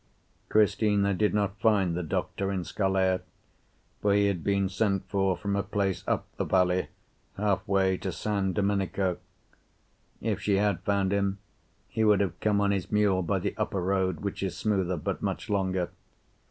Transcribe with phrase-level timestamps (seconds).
[0.49, 3.21] Cristina did not find the doctor in Scalea,
[4.01, 6.87] for he had been sent for from a place up the valley,
[7.37, 9.17] halfway to San Domenico.
[10.19, 11.37] If she had found him,
[11.87, 15.21] he would have come on his mule by the upper road, which is smoother but
[15.21, 15.91] much longer.